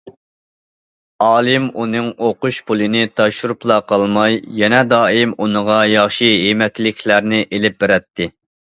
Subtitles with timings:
[1.25, 8.35] ئالىم ئۇنىڭ ئوقۇش پۇلىنى تاپشۇرۇپلا قالماي، يەنە دائىم ئۇنىڭغا ياخشى يېمەكلىكلەرنى ئېلىپ بېرەتتى.